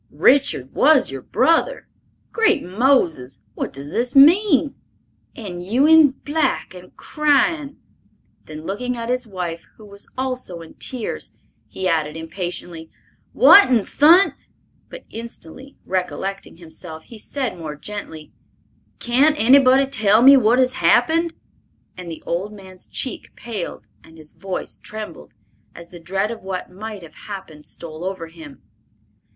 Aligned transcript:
"Richard 0.09 0.73
was 0.73 1.11
your 1.11 1.21
brother! 1.21 1.87
Great 2.31 2.63
Moses! 2.63 3.39
What 3.53 3.71
does 3.71 3.91
this 3.91 4.15
mean? 4.15 4.73
And 5.35 5.63
you 5.63 5.85
in 5.85 6.09
black 6.25 6.73
and 6.73 6.97
crying!" 6.97 7.77
Then 8.45 8.65
looking 8.65 8.97
at 8.97 9.09
his 9.11 9.27
wife, 9.27 9.67
who 9.77 9.85
was 9.85 10.07
also 10.17 10.59
in 10.61 10.73
tears, 10.73 11.33
he 11.67 11.87
added 11.87 12.17
impatiently, 12.17 12.89
"What 13.33 13.69
in 13.69 13.85
thun—" 13.85 14.33
but 14.89 15.05
instantly 15.11 15.77
recollecting 15.85 16.57
himself, 16.57 17.03
he 17.03 17.19
said 17.19 17.55
more 17.59 17.75
gently, 17.75 18.31
"Can't 18.97 19.39
anybody 19.39 19.85
tell 19.85 20.23
me 20.23 20.35
what 20.35 20.57
has 20.57 20.73
happened?" 20.73 21.35
And 21.95 22.09
the 22.09 22.23
old 22.25 22.51
man's 22.53 22.87
cheek 22.87 23.35
paled, 23.35 23.85
and 24.03 24.17
his 24.17 24.31
voice 24.31 24.77
trembled, 24.81 25.35
as 25.75 25.89
the 25.89 25.99
dread 25.99 26.31
of 26.31 26.41
what 26.41 26.71
might 26.71 27.03
have 27.03 27.13
happened 27.29 27.67
stole 27.67 28.03
over 28.03 28.25
him. 28.25 28.63